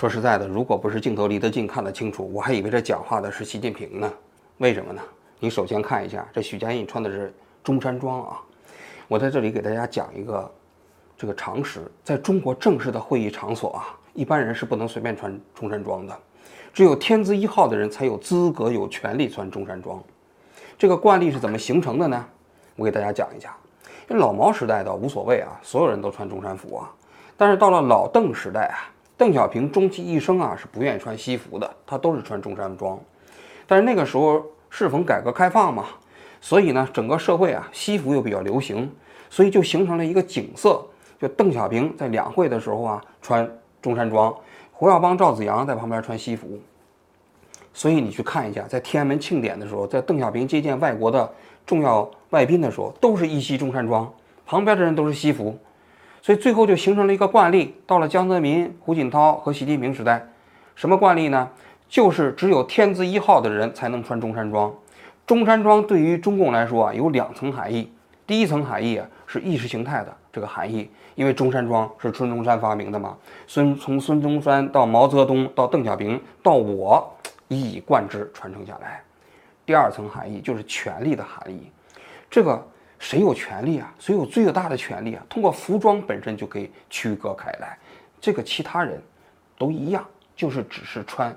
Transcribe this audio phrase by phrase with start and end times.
[0.00, 4.10] 说实在的，如果不是镜头离得近看得清楚，我还以为这讲话的是习近平呢。
[4.56, 5.02] 为什么呢？
[5.38, 7.30] 你首先看一下，这许家印穿的是
[7.62, 8.40] 中山装啊。
[9.08, 10.50] 我在这里给大家讲一个
[11.18, 16.18] 这个常识，在中国正式的会议场所啊，一般人是不能随便穿中山装的，
[16.72, 20.02] 只有天字一号的人才有资格、有权利穿中山装。
[20.78, 22.26] 这个惯例是怎么形成的呢？
[22.74, 23.52] 我给大家讲一讲。
[24.18, 26.90] 老毛时代倒无所谓啊，所有人都穿中山服啊。
[27.36, 28.88] 但是到了老邓时代啊。
[29.20, 32.98] 邓小平终其一生啊是不愿意穿西服的，他都是穿中山装。
[33.66, 35.84] 但是那个时候适逢改革开放嘛，
[36.40, 38.90] 所以呢整个社会啊西服又比较流行，
[39.28, 40.82] 所以就形成了一个景色，
[41.20, 43.46] 就邓小平在两会的时候啊穿
[43.82, 44.34] 中山装，
[44.72, 46.58] 胡耀邦、赵紫阳在旁边穿西服。
[47.74, 51.30] 所以你去看一下，在天安门庆典的时候，在邓小平接见外国的
[51.66, 54.10] 重要外宾的时候，都是一袭中山装，
[54.46, 55.58] 旁边的人都是西服。
[56.22, 60.22] 所以最后就形成了一个惯例，到了江泽民、胡锦涛和习近平时代，
[60.74, 61.48] 什么惯例呢？
[61.88, 64.72] 就是只有天字一号的人才能穿中山装。
[65.26, 67.90] 中山装对于中共来说啊，有两层含义。
[68.26, 77.12] 第一层含义啊，是意识形态的这个含义，因为中山装是孙中山发明的嘛，孙从孙中山到毛泽东到邓小平到我
[77.48, 79.02] 一以贯之传承下来。
[79.64, 81.70] 第二层含义就是权力的含义，
[82.30, 82.62] 这个。
[83.00, 83.92] 谁有权利啊？
[83.98, 85.26] 谁有最大的权利啊？
[85.28, 87.76] 通过服装本身就可以区隔开来，
[88.20, 89.02] 这个其他人
[89.58, 91.34] 都一样，就是只是穿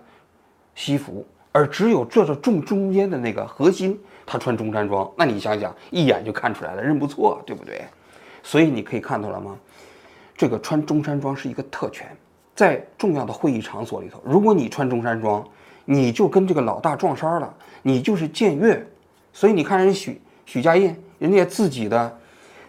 [0.75, 7.86] 西服，而只有坐着正中间的那个核心，他穿中山装，那你想想，一眼就看出来了，认不错，对不对？
[8.44, 9.58] 所以你可以看到了吗？
[10.36, 12.05] 这个穿中山装是一个特权，
[12.53, 15.48] 在重要的会议场所里头，如果你穿中山装，
[15.86, 18.86] 你就跟这个老大撞衫了，你就是僭越。
[19.31, 20.95] 所以你看人许许家印。
[21.19, 22.19] 人家自己的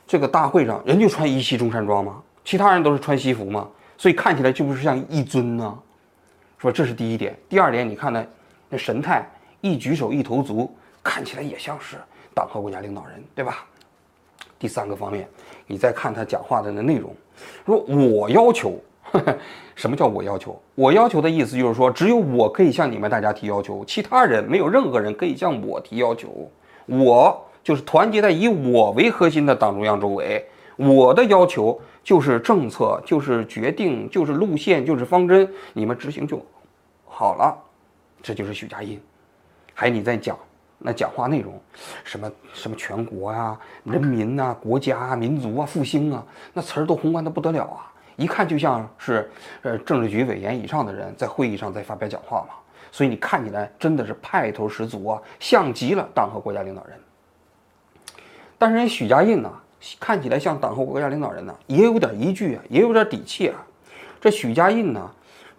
[0.06, 2.22] 这个大会上，人就穿一袭中山装吗？
[2.44, 3.68] 其他人都是穿西服吗？
[3.98, 5.76] 所以看起来就不是像一尊呢。
[6.56, 7.36] 说这是第一点。
[7.48, 8.24] 第二点，你看呢
[8.68, 9.28] 那神态，
[9.60, 11.96] 一举手一投足，看起来也像是
[12.32, 13.66] 党和国家领导人，对吧？
[14.56, 15.28] 第三个方面，
[15.66, 17.12] 你再看他讲话的那内容，
[17.66, 18.78] 说我要求，
[19.74, 20.62] 什么叫我要求？
[20.76, 26.48] 我要求的意思就是说，只有我可以向你们大家提要求，其他人没有任何人可以向我提要求。
[26.86, 27.44] 我。
[27.64, 36.38] 就是团结在以我为核心的党中央周围，我的要求就是政策，就是决定，就是路线，就是方针，你们执行就
[37.06, 37.56] 好了。
[38.22, 39.00] 这就是许家印。
[39.72, 40.38] 还有你在讲
[40.78, 41.58] 那讲话内容，
[42.04, 46.22] 什么什么全国啊、人民呐、国家啊、民族啊、复兴啊，
[46.52, 49.30] 那词儿都宏观的不得了啊，一看就像是
[49.62, 52.54] 呃政治局委员以上的人在会议上在发表讲话嘛。
[52.92, 56.98] 所以你看起来真的是派头十足啊，像极了党和国家领导人。
[58.58, 59.52] 但是人许家印呢，
[60.00, 63.64] 看起来像党和国家领导人呢，也有点依据啊，也有点底气啊。
[64.20, 65.10] 这许家印呢，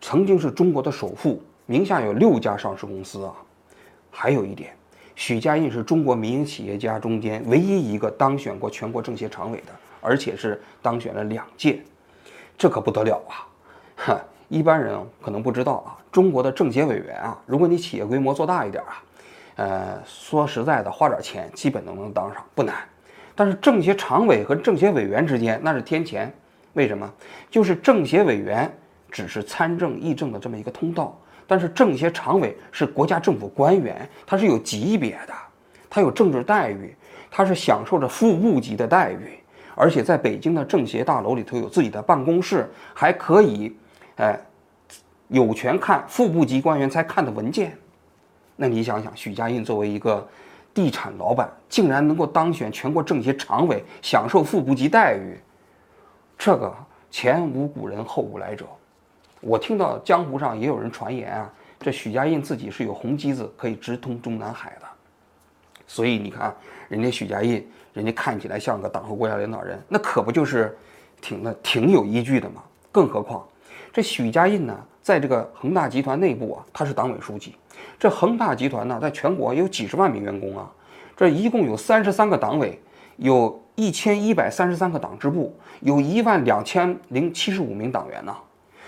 [0.02, 3.34] 曾经是中国的首富，名下有六家上市公司啊。
[4.10, 4.74] 还有一点，
[5.16, 11.82] 许家印是中国民营企业家中间唯一一个当选过全国政协常委的，而且是当选了两届，
[12.58, 13.46] 这可不得了啊！
[13.98, 19.04] 哈，一般人可能不知道啊，中国的政协委员啊，如果你企业规模做大一点啊，
[19.56, 22.76] 呃，说实在的，花点钱基本都能当上，不难。
[23.36, 26.34] 但是政协常委和政协委员之间那是天钱，
[26.74, 27.10] 为什么？
[27.50, 28.70] 就是政协委员
[29.12, 31.18] 只是参政议政的这么一个通道，
[31.48, 35.34] 但是政协常委是国家政府官员，他是有级别的，
[35.90, 36.96] 他有政治待遇，
[37.32, 39.40] 他是享受着副部级的待遇，
[39.76, 43.74] 而且在北京的政协大楼里头有自己的办公室，还可以，
[44.18, 44.40] 哎，
[45.30, 47.78] 有权看副部级官员才看的文件。
[48.56, 50.28] 那你想想，许家印作为一个。
[50.76, 55.40] 地产老板竟然能够当选全国政协常委，享受副部级待遇，
[56.38, 56.76] 这个
[57.10, 58.66] 前无古人后无来者。
[59.40, 61.50] 我听到江湖上也有人传言啊，
[61.80, 64.86] 这许家印自己是有红机子可以直通中南海的。
[65.88, 66.54] 所以你看，
[66.90, 70.78] 人家许家印，人家看起来像个党和国家领导人，那可不就是
[71.22, 72.62] 挺的挺有依据的吗？
[72.92, 73.48] 更何况
[73.94, 77.53] 这许家印呢，在这个恒大集团内部啊，他是党委书记。
[78.00, 80.68] 这恒大集团呢，在全国有几十万名员工啊，
[81.16, 82.82] 这一共有三十三个党委，
[83.18, 88.35] 有一千一百三十三个党支部，有一万两千零七十五名党员呢。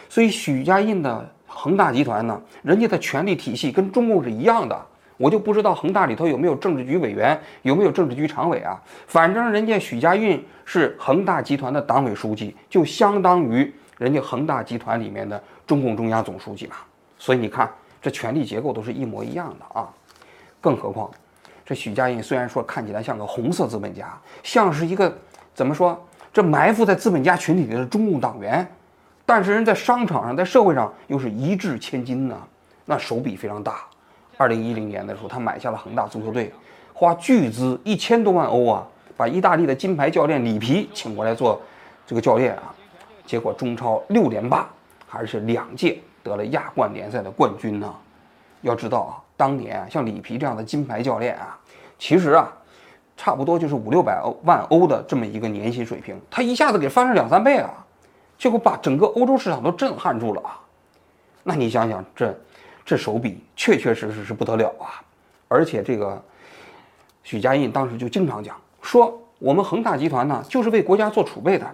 [0.10, 4.76] 所以许家印的恒大集团呢，人家的权力体系跟中共是一样的。
[5.18, 8.82] 我就不知道恒大里头有没有政治局委员，有没有政治局常委啊？
[9.06, 16.78] 反正人家许家印是恒大集团的党委书记，就相当于人家恒大集团里面的中共中央总书记嘛。
[17.20, 17.70] 所以你看。
[18.00, 19.90] 这权力结构都是一模一样的啊，
[20.62, 21.10] 更何况，
[21.66, 25.14] 这许家印虽然说看起来像个红色资本家，像是一个
[25.56, 26.00] 怎么说？
[26.32, 28.66] 这埋伏在资本家群体里的中共党员，
[29.26, 32.38] 但是人在商场上，在社会上又是一掷千金呢，
[32.86, 33.80] 那手笔非常大。
[34.38, 36.54] 二零一零年的时候，他买下了恒大足球队，
[36.94, 38.88] 花巨资一千多万欧啊，
[39.18, 41.60] 把意大利的金牌教练里皮请过来做
[42.06, 42.74] 这个教练啊，
[43.26, 44.70] 结果中超六连霸，
[45.08, 47.92] 还是两届得了亚冠联赛的冠军呢。
[48.62, 51.58] 要知道啊，当年，像里皮这样的金牌教练啊，
[51.98, 52.52] 其实啊，
[53.16, 57.74] 差不多就是五六百万欧的这么一个年薪水平，他一下子给翻了两三倍啊，
[58.38, 60.60] 结果把整个欧洲市场都震撼住了啊。
[61.44, 62.38] 那你想想这。
[62.90, 65.04] 这手笔确确实实是不得了啊！
[65.50, 66.24] 而且这个
[67.22, 71.70] 许家印当时就经常讲说，我们恒大集团呢就是为国家做储备的，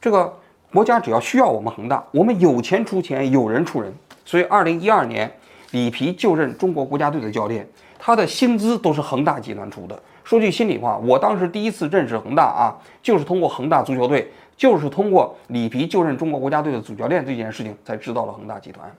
[0.00, 0.34] 这个
[0.74, 3.94] 国家只要需要我们恒大，我们有钱出钱，有人出人。
[4.24, 5.32] 所以，二零一二年
[5.70, 7.64] 里皮就任中国国家队的教练，
[7.96, 9.96] 他的薪资都是恒大集团出的。
[10.24, 18.92] 说句心里话，我当时第一次认识恒大啊，就是通过恒大足球队，就是通过里皮就任中国国家队的主教练这件事情才知道了恒大集团。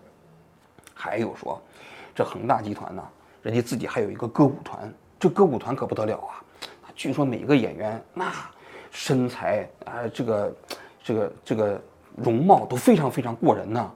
[0.94, 1.62] 还有说，
[2.16, 3.04] 这恒大集团呢，
[3.42, 4.90] 人家自己还有一个歌舞团，
[5.20, 6.40] 这歌舞团可不得了啊！
[6.96, 8.32] 据说每个演员那
[8.92, 10.56] 身材啊，这个
[11.06, 11.80] 这个这个
[12.18, 13.92] 容貌都非常非常过人呢。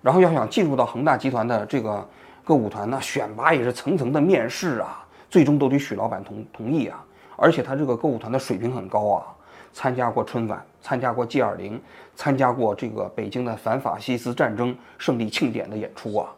[0.00, 2.08] 然后要想进入到恒大集团的这个
[2.42, 7.04] 歌舞团呢，选拔也是层层的面试啊，最终都得许老板同同意啊。
[7.36, 9.26] 而且他这个歌舞团的水平很高啊，
[9.74, 11.78] 参加过春晚，参加过 G 二零，
[12.16, 16.30] 参加过这个北京的反法西斯战争胜利庆典的演出啊。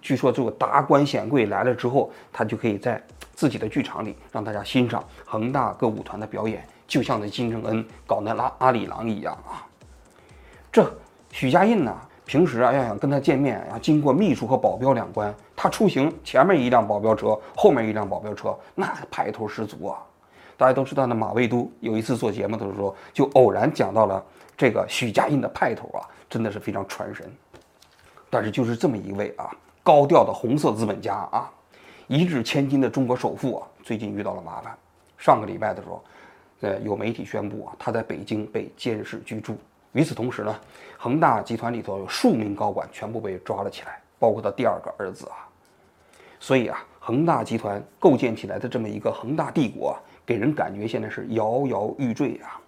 [0.00, 3.02] 据说这个达官显贵来了之后，他就可以在
[3.34, 9.66] 自己的剧场里让大家欣赏恒大歌舞团的表演，就像那金正恩搞那拉阿里郎一样啊。
[10.70, 10.88] 这
[11.32, 11.92] 许家印呢，
[12.24, 15.34] 平时啊要想跟他见面，要经过秘书和保镖两关。
[15.56, 19.98] 他出行前面一辆保镖车，后面一辆保镖车，那派头十足啊。
[20.56, 24.24] 大家都知道，那马未都有一次做节目的时候，就偶然讲到了
[24.56, 27.28] 这个许家印的派头啊，真的是非常传神。
[28.30, 29.50] 但是就是这么一位啊。
[29.82, 31.50] 高调的红色资本家啊，
[32.06, 34.72] 一掷千金的中国首富啊，最近遇到了麻烦。
[35.18, 36.04] 上个礼拜的时候，
[36.60, 39.56] 呃，有媒体宣布啊，他在北京被监视居住。
[39.92, 40.60] 与此同时呢，
[40.96, 45.46] 恒大集团里头有数名高管全部被抓了起来，包括他第二个儿子啊。
[46.40, 49.96] 所以啊，恒大集团构建起来的这么一个恒大帝国，
[50.26, 52.60] 给人感觉现在是摇摇欲坠啊。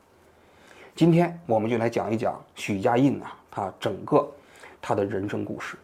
[0.95, 4.27] 今天我们就来讲一讲许家印啊，他整个
[4.81, 5.77] 他的人生故事。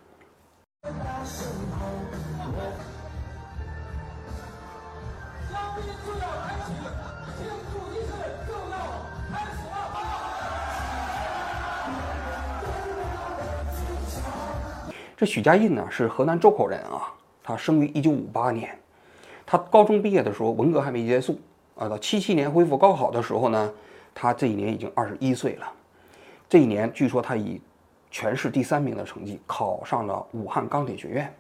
[15.23, 17.07] 这许家印呢是河南周口人啊，
[17.45, 18.77] 他生于一九五八年，
[19.47, 21.39] 他高中毕业的时候文革还没结束
[21.77, 23.73] 啊，到七七年恢复高考的时候呢，
[24.13, 25.73] 他这一年已经二十一岁了。
[26.49, 27.61] 这一年据说他以
[28.11, 31.33] 全市第三名的成绩考上了武汉钢铁学院，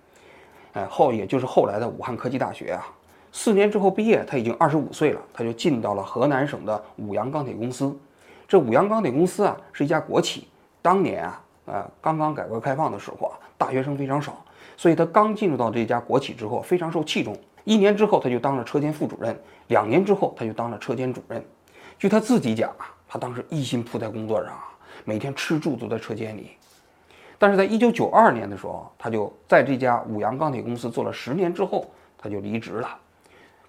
[0.74, 2.86] 哎后也就是后来的武汉科技大学啊。
[3.32, 7.92] 四年之后毕业，他已经二十五岁了，他就进到了河南省的五羊钢铁公司。
[8.46, 10.46] 这五羊钢铁公司啊是一家国企，
[10.80, 14.44] 当年啊呃刚刚改革开放的时候啊，大学生非常少，
[14.76, 17.32] 所以他刚进入到这家国企之后非常受器重。
[17.62, 21.40] 一年之后他就当了车间副主任，两年之后他就当了车间主任。
[21.96, 24.74] 据他自己讲啊，他当时一心扑在工作上啊，
[25.04, 26.50] 每天吃住都在车间里。
[27.38, 31.88] 但是在一九九二年的时候，他就在这家五羊钢铁公司做了十年之后，
[32.18, 32.88] 他就离职了。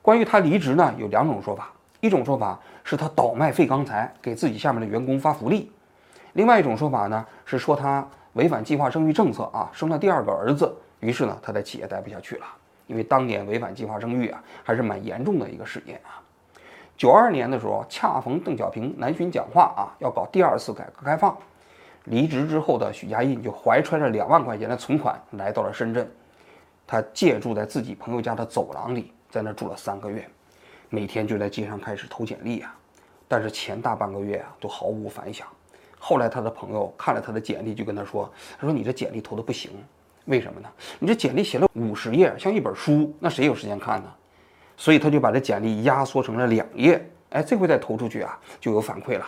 [0.02, 1.72] 关于他离职呢，有两种说法，
[2.02, 5.72] 一种说法是他倒卖废钢材给自己下面的员工发福利，
[6.34, 12.46] 另外一种说法呢是说他违反计划生育政策啊，生了第二个儿子，于是呢他在企业待不下去了，
[12.88, 16.22] 因为当年违反计划生育啊，还是蛮严重的一个事件啊。
[16.96, 21.36] 九二年的时候，恰逢邓小平南巡讲话啊，要搞第二次改革开放。
[22.06, 26.10] 离职之后的许家印就怀揣着两万块钱的存款来到了深圳，
[26.86, 30.28] 他借住在自己朋友家的走廊里，在那住了三个月，
[30.90, 32.76] 每天就在街上开始投简历啊，
[33.28, 35.48] 但是前大半个月啊都毫无反响。
[36.06, 38.30] 后来他的朋友看了他的简历，就跟他说
[38.60, 39.72] ：“他说你这简历投的不行，
[40.26, 40.68] 为什么呢？
[41.00, 44.14] 你这简历写了五十页，像一本书，那谁有时间看呢？
[44.76, 49.26] 所以他就把这简历压缩成了两页，哎，这回再投出去啊，就有反馈了。”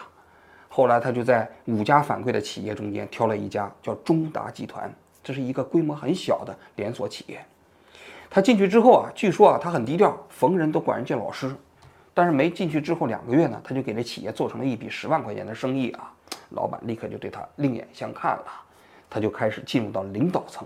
[0.68, 7.40] 后来他就在五家反馈的企业中间挑了一家叫中达集团，这是一个规模很小的连锁企业。
[8.30, 11.56] 他进去之后啊，据说啊他很低调，逢人都管人叫老师。
[12.16, 16.12] 但是没进去之后两个月呢，他就给这企业做成了一笔十万块钱的生意啊，
[16.52, 18.46] 老板立刻就对他另眼相看了，
[19.10, 20.66] 他就开始进入到领导层。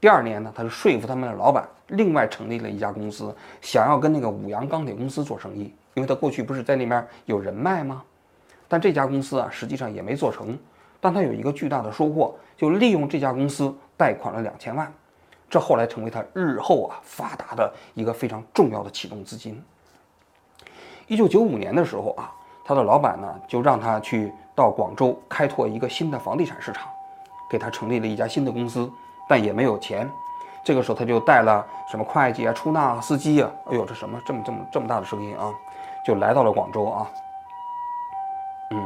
[0.00, 8.02] 第二年呢，他就说服他们的老板，另外成立了一家公司，想要跟那个五羊钢铁公司做生意，因为他过去不是在那边有人脉吗？
[8.68, 10.56] 但这家公司啊，实际上也没做成，
[11.00, 14.90] 但他有一个巨大的收获，就利用这家公司贷款了两千万，
[15.50, 19.60] 这后来成为他日后啊发达的一个非常重要的启动资金。
[21.10, 22.30] 一九九五年的时候啊，
[22.64, 26.86] 他的老板呢就让他去到广州开拓一个新的房地产市场，
[27.50, 28.88] 给他成立了一家新的公司，
[29.28, 30.08] 但也没有钱。
[30.62, 35.52] 这个时候他就带了什么会计啊、出纳啊、司机啊，哎呦，这什么这么这么这么大的声音啊，
[36.06, 37.10] 就来到了广州啊。
[38.70, 38.80] 嗯，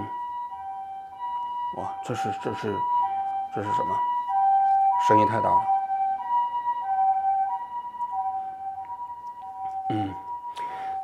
[1.76, 2.74] 哇，这是这是
[3.54, 3.94] 这是什么？
[5.06, 5.73] 声音太大了。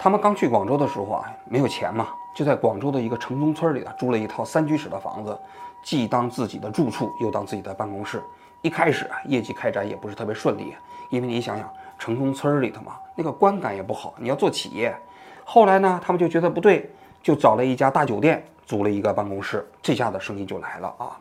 [0.02, 5.38] 他们刚去广州的时候啊，没有钱嘛，就在广州的一个城中村里啊，租了一套三居室的房子，
[5.82, 8.22] 既当自己的住处，又当自己的办公室。
[8.62, 10.74] 一开始啊，业绩开展也不是特别顺利，
[11.10, 14.14] 因为你想想，城中村里头嘛，那个观感也不好。
[14.16, 14.96] 你要做企业，
[15.44, 16.90] 后来呢，他们就觉得不对，
[17.22, 21.14] 就找了一家大酒店，租了一个办公室，这下子生意就来了啊。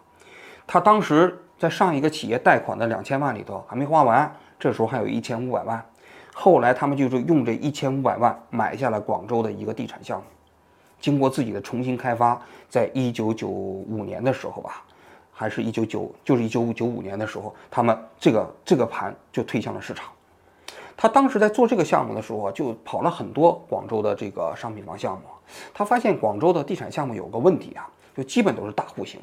[0.65, 5.85] 他当时在上一个企业贷款的两千万里头还没花完，这时候还有一千五百万。
[6.33, 10.25] 后来他们就是用这一千五百万买下了广州的一个地产项目，
[10.99, 14.83] 经过自己的重新开发，在一九九五年的时候吧。
[15.31, 20.11] 还是一九九，就是一九九五年的时候，他们这个这个盘就推向了市场。
[20.97, 25.21] 他当时在做这个项目的时候，就跑了很多广州的这个商品房项目。
[25.73, 29.21] 他发现广州的地产项目有个问题啊，就基本都是大户型，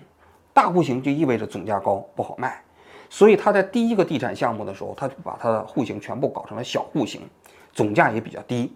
[0.54, 2.62] 大户型就意味着总价高，不好卖。
[3.08, 7.22] 所以他在第一个地产项目的时候，他就把他的户型全部搞成了小户型，
[7.72, 8.72] 总价也比较低，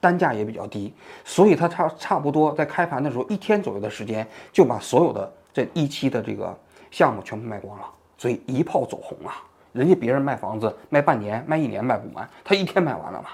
[0.00, 0.92] 单价也比较低。
[1.24, 5.32] 所以他差差不多在开盘的时候一天左右的时间，就把所有的。
[5.54, 6.52] 这一期的这个
[6.90, 9.40] 项目全部卖光了，所以一炮走红啊！
[9.72, 13.28] 人家别人卖房子卖半年、卖一年卖不完，他一天卖完了嘛。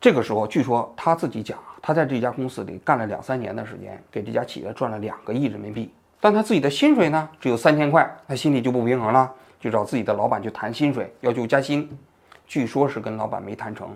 [0.00, 5.92] 这个时候，据说他自己讲，他在这家公司里干了两三年的时间，给这家企业赚了两个亿人民币，
[6.24, 11.90] 但他自己的薪水呢只有三千块，他心里就不平衡了，就找自己的老板去谈薪水，要求加薪。
[12.46, 13.88] 据说是跟老板没谈成，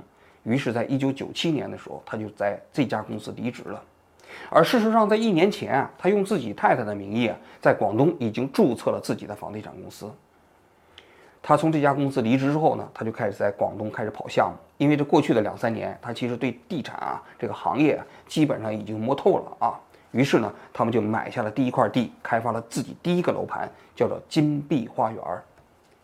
[0.42, 3.80] 于是，在一九九七年的时候，他就在这家公司离职了。
[4.50, 10.12] 而事实上，在一年前啊，他用自己太太的名义啊，在广东已经注册了自己的房地产公司。
[11.40, 14.58] 他从这家公司离职之后呢，他就开始在广东开始跑项目。
[14.78, 19.80] 因为这过去的两三年，他其实对地产啊这个行业基本上已经摸透了啊。
[20.16, 25.22] 于是呢，他们就买下了第一块地，开发了自己第一个楼盘，叫做金碧花园。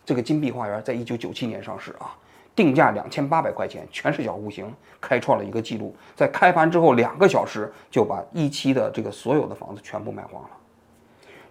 [0.05, 2.15] 这个金碧花园在一九九七年上市啊。
[2.55, 5.95] 定价两千八百块钱，全是小户型，开创了一个记录。
[6.15, 10.49] 在开盘之后两个小时，就把一期的这个所有的房子全部卖光了。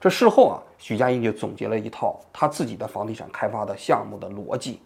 [0.01, 4.81] 这事后啊，许家印就总结了一套他自己的房地产开发的项目的逻辑，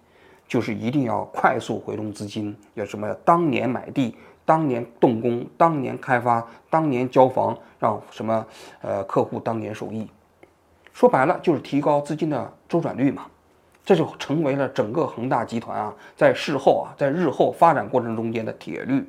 [0.48, 3.12] 就是一定要快速回笼资金，要什么？
[3.22, 8.46] 当年买地，当年动工，当年开发，当年交房，让什么？
[8.80, 10.08] 呃，客户当年受益。
[10.94, 13.26] 说白了，就是提高资金的周转率嘛。
[13.84, 19.08] 这就成为了整个恒大集团啊，在事后啊，在日后发展过程中间的铁律。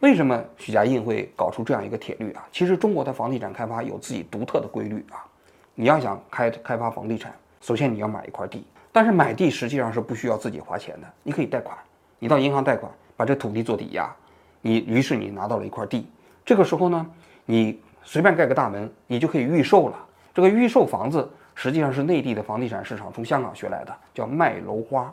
[0.00, 2.46] 为什么许家印会搞出这样一个铁律啊？
[2.52, 5.24] 其实中国的房地产开发有自己独特的规律啊。
[5.74, 11.76] 你要想开开发房地产，首先你要买一块地，但是买地实际上是不需要自己花钱的，你可以贷款，
[12.18, 14.10] 你到银行贷款，把这土地做抵押，
[14.62, 16.08] 你于是你拿到了一块地，
[16.42, 17.06] 这个时候呢，
[17.44, 20.06] 你随便盖个大门，你就可以预售了。
[20.32, 21.30] 这个预售房子。
[21.52, 25.12] 实际上是内地的房地产市场从香港学来的，叫卖楼花。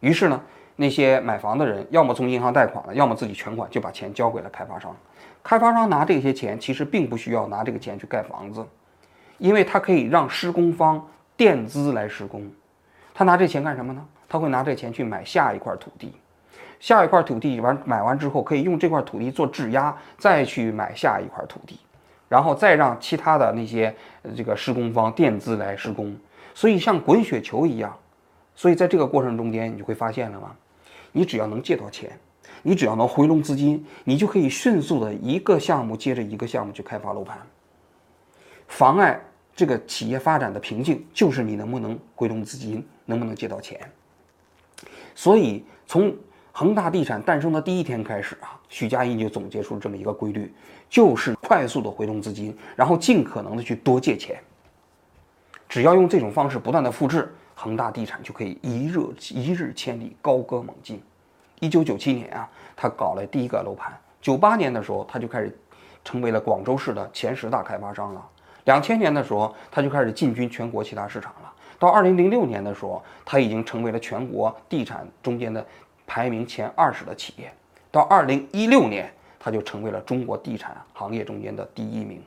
[0.00, 0.40] 于是呢，
[0.74, 4.96] 那些买房的人要么从银行贷款了，要么自己全款就把钱交给了开发商。
[5.42, 8.66] 开发商拿这些钱，其实并不需要拿这个钱去盖房子，
[9.36, 11.06] 因为他可以让施工方
[11.36, 12.50] 垫资来施工。
[13.12, 14.02] 他拿这钱干什么呢？
[14.26, 16.14] 他会拿这钱去买下一块土地，
[16.82, 21.78] 下一块土地完买完之后，可以用这块土地做质押，再去买下一块土地。
[22.28, 23.94] 然后再让其他的那些
[24.34, 26.12] 这个施工方垫资来施工，
[26.54, 27.96] 所以像滚雪球一样，
[28.56, 30.50] 所以在这个过程中间，你就会发现了吗？
[31.12, 32.10] 你只要能借到钱，
[32.62, 37.38] 你只要能回笼资金，你就可以迅速的一个项目接着一个项目去开发楼盘。
[38.66, 39.20] 妨碍
[39.54, 43.78] 这个企业发展的瓶颈就是你能不能回笼资金，能不能借到钱。
[45.14, 46.12] 所以从
[46.54, 50.52] 恒大地产诞生的第一天开始啊，许家印就总结出这么一个规律，
[50.88, 54.38] 就是快速的回笼资金，然后尽可能的去多借钱。
[55.66, 58.98] 只要用这种方式不断的复制，恒大地产就可以一日
[59.30, 61.02] 一日千里，高歌猛进。
[61.58, 63.90] 一九九七年啊，他搞了第一个楼盘；
[64.20, 65.58] 九八年的时候，他就开始
[66.04, 68.28] 成为了广州市的前十大开发商了。
[68.64, 71.50] 两千年的时候，他就开始进军全国其他市场了。
[71.78, 75.64] 到二零零六年的时候，他已经成为了全国地产中间的。
[76.12, 77.50] 排名前二十的企业，
[77.90, 82.22] 到二零一六年，它就成为了中国地产行业中间的第一名。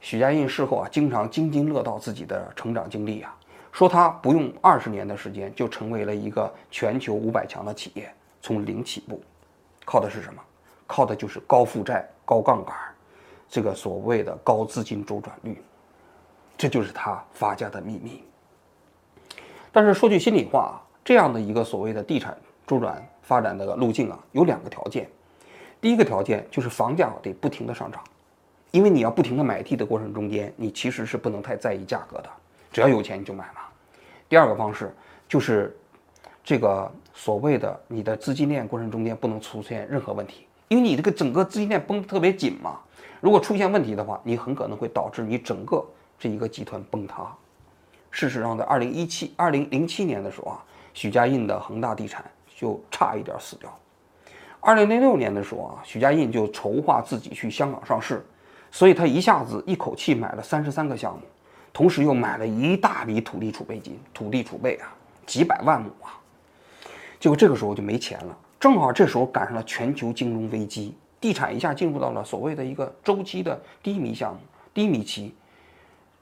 [0.00, 3.36] 许家印事后啊，经常津津乐道自己的成长经历啊，
[3.70, 9.20] 说他不用二十年的时间就成为了一个全球五百强的企业，从零起步，
[9.84, 10.42] 靠的是什么？
[10.86, 12.74] 靠的就是高负债、高杠杆，
[13.46, 15.62] 这个所谓的高资金周转率，
[16.56, 18.24] 这就是他发家的秘密。
[19.70, 22.36] 但是说句心里话啊，这样的一个所谓的地产
[22.66, 25.08] 周转发展的路径啊，有两个条件。
[25.80, 28.02] 第一个条件就是房价得不停的上涨，
[28.72, 32.30] 因为你要不停的买地的过程中间，你其实是不能太在意价格的，
[32.72, 33.60] 只要有钱你就买嘛。
[34.28, 34.92] 第二个方式
[35.28, 35.76] 就是
[36.42, 42.80] 这个所谓的你的资金链过程中间不能出现任何问题，因为你这个整个资金链绷得特别紧嘛。
[43.20, 45.86] 如果出现问题的话，你很可能会导致你整个
[46.18, 47.32] 这一个集团崩塌。
[48.10, 50.64] 事实上，在二零一七、二零零七年的时候啊，
[50.96, 52.24] 许家印的恒大地产
[52.56, 53.70] 就差一点死掉。
[54.60, 58.24] 二零零六年的时候啊，许家印就筹划自己去香港上市，
[58.70, 61.20] 所以他一下子一口气买了三十三个项目，
[61.70, 64.88] 同时又买了一大笔土地储备金，土地储备啊，
[65.26, 66.18] 几百万亩啊。
[67.20, 74.40] 结果这个时候就没钱了，正好这时候赶上了全球金融危机，地产一下进入到了所谓的一个周期的低迷项目、
[74.72, 75.34] 低迷期。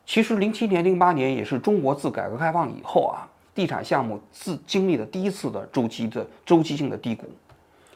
[0.05, 7.27] 其实零七年、零八年也是中国自改革开放以后啊，地产项目自经历了第一次的周期的周期性的低谷。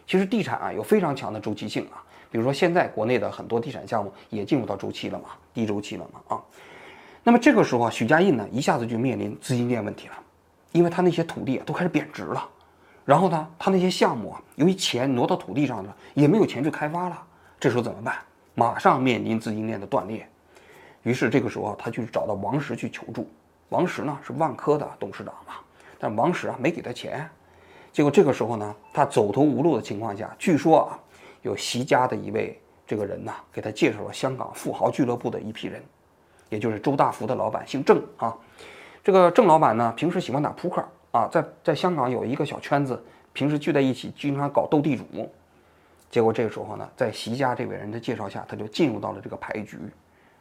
[0.06, 6.42] 其实地产啊有非常强的周期性啊，比如说现在国内的很多地产项目也进入到周期了嘛，低周期了嘛啊。
[7.24, 10.14] 那么这个时候啊，许家印呢一下子就面临资金链问题了，
[10.72, 12.48] 因为他那些土地啊都开始贬值了，
[13.04, 17.22] 然后呢，他那些项目啊由于钱挪到土地上了，也没有钱去开发了，
[17.60, 18.16] 这时候怎么办？
[18.54, 20.26] 马上面临资金链的断裂。
[21.02, 23.28] 于是这个时候他去找到王石去求助，
[23.70, 25.54] 王石呢是万科的董事长嘛，
[25.98, 27.28] 但王石啊没给他钱。
[27.92, 30.98] 结果这个时候呢，他走投无路的情况下，据说啊，
[31.42, 35.82] 有席家的一位这个人呐，给他介绍了香港富豪俱乐部的一批人，
[36.48, 38.36] 也就是周大福的老板，姓郑啊。
[39.02, 45.04] 这个郑老板呢，平时喜欢打扑克啊，在在香港有一个小圈子，平时聚在一起，经常搞斗地主。
[46.10, 49.78] 结果这个时候呢，在席家这位人的介绍下，他就进入到了这个牌局。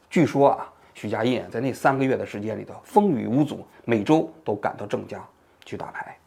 [0.10, 5.23] 据说啊，许家印在那三个月的时间里头，风雨无阻，每周都赶到郑家
[5.63, 6.17] 去打牌。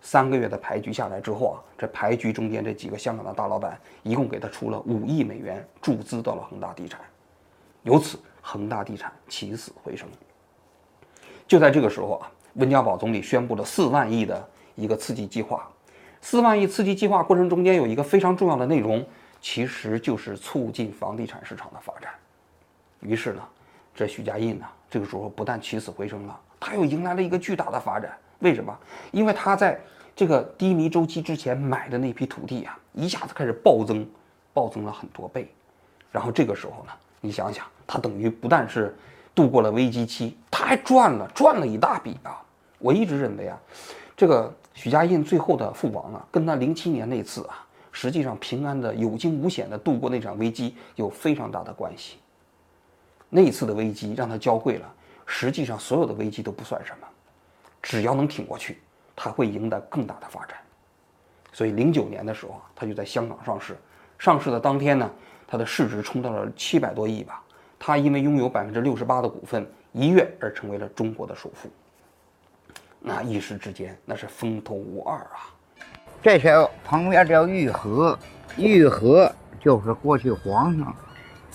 [0.00, 7.00] 三个月的牌局下来之后啊，这牌局中间这几个香港的大老板一共给他出了五亿美元注资到了恒大地产，
[7.82, 10.08] 由此恒大地产起死回生。
[11.48, 15.68] 就在这个时候啊，温家宝总理宣布了四万亿的一个刺激计划。
[16.20, 19.04] 四万亿刺激计划过程中间有一个非常重要的内容，
[19.40, 22.12] 其实就是促进房地产市场的发展。
[23.00, 23.42] 于是呢，
[23.94, 28.10] 这许家印呢，这个时候不但起死回生了，他又迎来了一个巨大的发展。
[28.40, 28.76] 为什么？
[29.12, 29.80] 因为他在
[30.16, 34.06] 这个低迷周期之前买的那批土地啊，一下子开始暴增，
[34.52, 35.48] 暴增了很多倍。
[36.10, 38.94] 然后这个时候呢，你想想，他等于不但是
[39.34, 42.42] 度过了危机期，他还赚了，赚了一大笔啊！
[42.78, 43.58] 我一直认为啊，
[44.16, 52.18] 这个许家印最后的覆亡啊，跟他零七年那次啊，实际上平安的有惊无险的度过那场危机有非常大的关系。
[53.36, 54.94] 那一次的危机让他教会了，
[55.26, 57.08] 实际上所有的危机都不算什么。
[57.82, 58.80] 只要能挺过去，
[59.16, 60.56] 他会赢得更大的发展。
[61.52, 63.76] 所以零九年的时候，他就在香港上市。
[64.20, 65.10] 上市的当天呢，
[65.48, 67.42] 他的市值冲到了七百多亿吧。
[67.76, 71.68] 他因为拥有百分之六十八的股份，一跃而成为了中国的首富。
[73.00, 75.50] 那一时之间，那是风头无二啊。
[76.22, 78.16] 这是旁边叫御河，
[78.56, 79.28] 御河
[79.60, 80.94] 就是过去皇上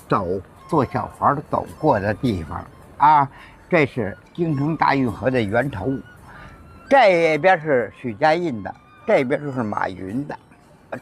[0.10, 0.28] 走
[0.70, 2.64] 坐小船走过的地方
[2.98, 3.28] 啊。
[3.70, 5.92] 这是京城大运河的源头。
[6.90, 8.74] 这边是许家印的，
[9.06, 10.36] 这边就是马云的，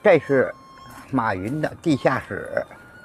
[0.03, 0.53] 这是
[1.11, 2.45] 马云的地下室，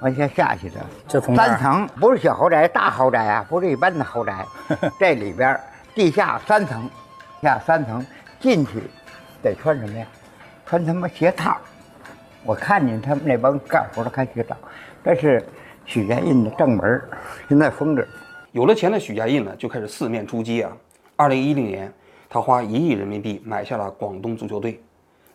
[0.01, 0.85] 往下下去的，
[1.33, 4.45] 三层，不是小豪宅，大豪宅啊，不是一般的豪宅。
[4.99, 5.57] 这里边
[5.95, 6.89] 地下三层，
[7.41, 8.05] 下三层
[8.41, 8.83] 进去
[9.41, 10.05] 得穿什么呀？
[10.65, 11.55] 穿他妈鞋套。
[12.43, 14.57] 我看见他们那帮干活的开鞋套，
[15.05, 15.41] 这是
[15.85, 17.01] 许家印的正门，
[17.47, 18.07] 现在封着。
[18.51, 20.75] 有了钱的许家印呢，就开始四面出击啊。
[21.15, 21.91] 二零一零年。
[22.29, 24.81] 他花一亿人民币买下了广东足球队，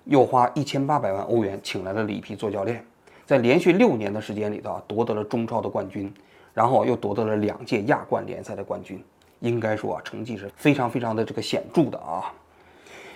[0.07, 2.85] 又花一千八百万欧元请来了里皮做教练，
[3.25, 6.13] 在连续六年的时间里头夺得了中超的冠军，
[6.53, 9.01] 然后又夺得了两届亚冠联赛的冠军，
[9.39, 12.35] 应该说啊，成绩是非常非常的这个显著的啊。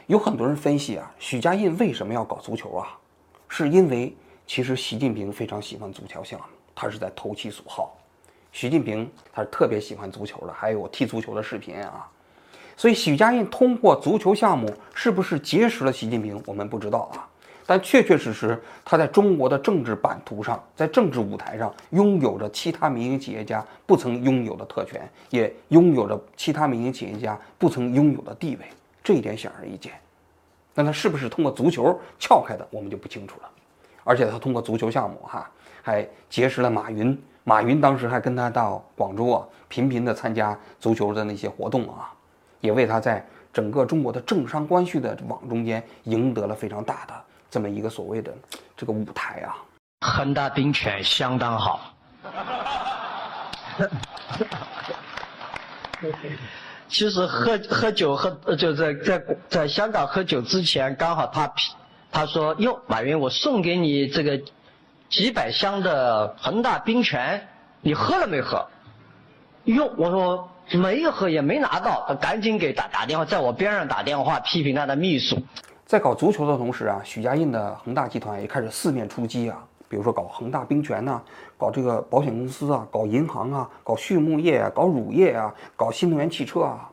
[0.06, 2.96] 有很多人分析啊，许家印为什么要搞足球啊？
[3.48, 4.14] 是因为
[4.46, 7.96] 其实习近平非常喜欢足球项目，他是在投其所好。
[8.52, 12.08] 习近平他是特别喜欢足球的，还有踢足球的视频啊。
[12.76, 16.42] 所以，许家印通过足球项目是不是结识了习近平？
[16.46, 17.28] 我们不知道啊。
[17.64, 28.66] 但确确实实，他在中国的政治版图上，在政治舞台上，拥有着其他民营企业家不曾拥有的特权，也拥有着其他民营企业家不曾拥有的地位。
[29.04, 29.92] 这一点显而易见。
[30.74, 33.50] 那他是不是通过足球撬开的，我们就不清楚了。
[34.02, 35.48] 而且他通过足球项目，哈，
[35.82, 37.20] 还结识了马云。
[37.44, 42.14] 马云当时还跟他到广州啊，频频的参加足球的那些活动啊，
[42.60, 47.14] 也为他在整个中国的政商关系的网中间赢得了非常大的
[47.50, 48.32] 这么一个所谓的
[48.76, 49.58] 这个舞台啊。
[50.06, 51.92] 恒大冰泉相当好。
[56.88, 61.52] 其实喝喝酒喝就在在在香港喝酒之前，刚好他
[62.12, 64.40] 他说哟，马云，我送给你这个。
[65.12, 67.46] 几百箱的恒大冰泉，
[67.82, 68.66] 你喝了没喝？
[69.64, 72.02] 哟，我说没喝，也没拿到。
[72.08, 75.36] 他赶紧给打打电话，在我边上打电话批评他的秘书。
[75.84, 81.20] 在搞足球的同时啊，许家印的恒大集团也开始四面出击啊，比如说搞恒大冰泉呐，
[81.58, 86.88] 搞这个保险公司啊，搞银行啊，搞畜牧业啊，搞乳业啊，搞新能源汽车啊。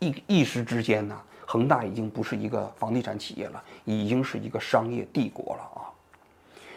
[0.00, 5.93] 一一时之间呢，恒大已经不是一个房地产企业了，已经是一个商业帝国了啊。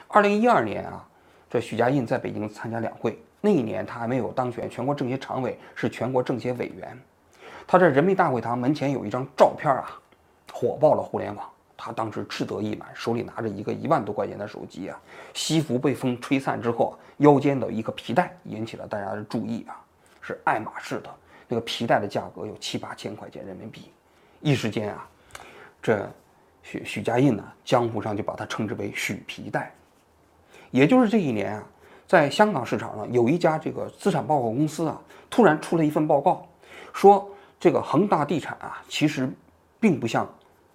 [0.09, 1.05] 二零一二年啊，
[1.49, 3.19] 这许家印在北京参加两会。
[3.41, 6.97] 那一年他还没有当选全国政协常委，是全国政协委员。
[7.67, 9.99] 他在人民大会堂门前有一张照片啊，
[10.51, 11.47] 火爆了互联网。
[11.75, 14.99] 他当时志得意满，手里拿着一个一万多块钱的手机啊，
[15.33, 19.79] 西服被风吹散之后，腰间的一个皮带引起了大家的注意啊，
[20.19, 21.09] 是爱马仕的
[21.47, 23.91] 那个皮带的价格有七八千块钱人民币。
[24.41, 25.07] 一时间啊，
[25.81, 26.09] 这
[26.63, 29.71] 许许家印呢，江湖上就把他称之为许皮带。
[30.71, 31.63] 也就是这一年啊，
[32.07, 34.99] 在香港市场上有一家这个资产报告公司啊，
[35.29, 36.45] 突然出了一份报告，
[36.93, 39.29] 说这个恒大地产啊，其实
[39.79, 40.27] 并不像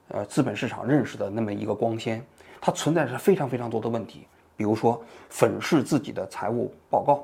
[0.09, 2.25] 呃资本市场认识的那么一个光鲜，
[2.61, 4.27] 它存在着非常非常多的问题，
[4.57, 7.23] 比如说粉饰自己的财务报告，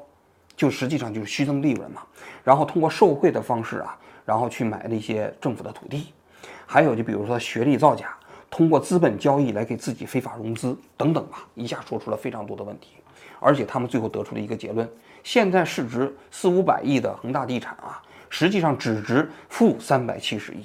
[0.57, 2.03] 就实际上就是虚增利润嘛，
[2.45, 6.13] 然后通过受贿的方式啊，然后去买那些政府的土地，
[6.67, 8.18] 还有就比如说学历造假。
[8.51, 12.95] 通过资本交易来给自己非法融资等等吧，一下说出了非常多的问题，
[13.41, 14.89] 而且他们最后得出了一个结论：
[15.23, 20.65] 现在市值四五百亿的恒大地产啊，实际上只值负三百七十亿。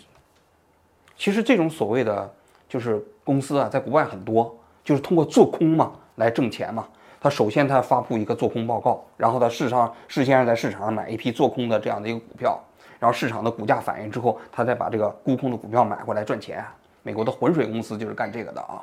[1.17, 2.33] 其实这种所谓的
[2.67, 6.87] 就是公司啊，在国外很多，就是通过做空嘛来挣钱嘛。
[7.19, 12.61] 他首先他发布一个做空报告，然后他市场事先在市场上买一批做空的这样的一个股票，
[12.99, 16.65] 然后市场的股价反应之后，他再把这个沽空的股票买回来赚钱。
[17.03, 18.81] 美国的浑水公司就是干这个的啊，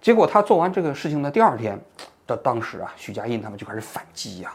[0.00, 1.78] 结果他做完这个事情的第二天，
[2.26, 4.54] 的当时啊，许家印他们就开始反击呀，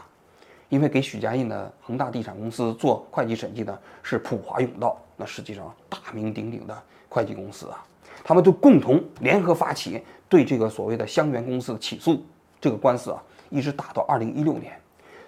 [0.70, 6.74] 因为给许家印的恒大地产公司做会计审计的是普华永道，那实际上大名鼎鼎的
[7.08, 7.84] 会计公司啊，
[8.24, 12.24] 他们就共同联合发起对这个所谓的香园公司的起诉，
[12.58, 14.72] 这个官司啊，一直打到二零一六年，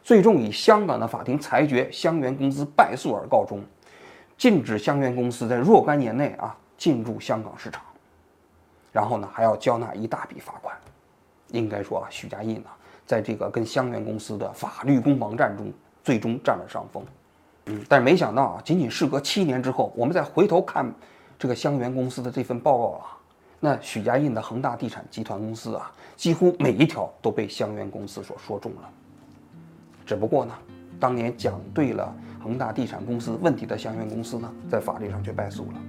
[0.03, 3.63] 最终以香港的法庭裁决香园公司败诉而告终，
[4.39, 6.57] 禁止香园公司在若干年内啊。
[6.79, 7.83] 进入香港市场，
[8.91, 10.75] 然后呢还要交纳一大笔罚款。
[11.49, 12.71] 应该说啊，许家印呢，
[13.07, 15.73] 在这个跟香园公司的法律攻防战中，
[16.05, 17.03] 最终占了上风。
[17.67, 20.91] 嗯，但是没想到啊，仅仅事隔七年之后，我们再回头看
[21.39, 23.17] 这个香园公司的这份报告啊，
[23.61, 28.91] 那许家印的恒大地产集团公司啊，几乎每一条都被香园公司所说中了。
[30.05, 30.55] 只不过呢，
[31.01, 35.81] 当年讲对了恒大地产公司问题的香园公司呢，在法律上却败诉了。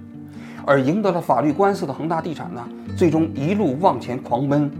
[0.66, 4.70] 而赢得了法律官司的恒大地产呢，最终一路往前狂奔，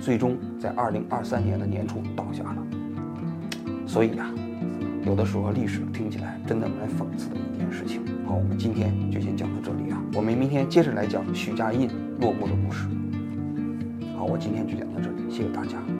[0.00, 2.56] 最终在二零二三年的年初倒下了。
[3.86, 4.30] 所以呀，
[5.06, 8.02] 有的时候历史听起来真的蛮讽刺的一件事情。
[8.26, 11.88] 好，我们今天就先讲到这里啊，我们明天接着来讲许家印
[12.20, 12.86] 落幕的故事。
[14.16, 15.78] 好，我今天就讲到这里，谢谢大家。